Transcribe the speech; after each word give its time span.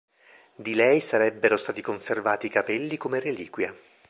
Di 0.55 0.73
lei 0.73 0.99
sarebbero 0.99 1.57
stati 1.57 1.79
conservati 1.83 2.47
i 2.47 2.49
capelli 2.49 2.97
come 2.97 3.19
reliquia. 3.19 3.71